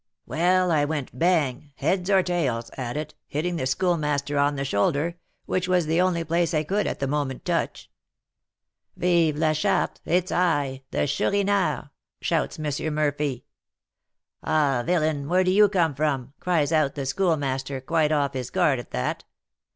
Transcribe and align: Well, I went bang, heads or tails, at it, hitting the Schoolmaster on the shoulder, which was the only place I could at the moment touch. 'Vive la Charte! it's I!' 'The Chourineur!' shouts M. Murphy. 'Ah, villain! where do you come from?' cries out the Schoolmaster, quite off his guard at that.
Well, 0.25 0.71
I 0.71 0.83
went 0.83 1.19
bang, 1.19 1.73
heads 1.75 2.09
or 2.09 2.23
tails, 2.23 2.71
at 2.75 2.97
it, 2.97 3.13
hitting 3.27 3.57
the 3.57 3.67
Schoolmaster 3.67 4.35
on 4.39 4.55
the 4.55 4.65
shoulder, 4.65 5.19
which 5.45 5.67
was 5.67 5.85
the 5.85 6.01
only 6.01 6.23
place 6.23 6.55
I 6.55 6.63
could 6.63 6.87
at 6.87 6.99
the 6.99 7.05
moment 7.05 7.45
touch. 7.45 7.87
'Vive 8.97 9.37
la 9.37 9.53
Charte! 9.53 10.01
it's 10.03 10.31
I!' 10.31 10.81
'The 10.89 11.05
Chourineur!' 11.05 11.91
shouts 12.19 12.57
M. 12.59 12.95
Murphy. 12.95 13.45
'Ah, 14.43 14.81
villain! 14.83 15.29
where 15.29 15.43
do 15.43 15.51
you 15.51 15.69
come 15.69 15.93
from?' 15.93 16.33
cries 16.39 16.71
out 16.71 16.95
the 16.95 17.05
Schoolmaster, 17.05 17.79
quite 17.79 18.11
off 18.11 18.33
his 18.33 18.49
guard 18.49 18.79
at 18.79 18.89
that. 18.89 19.23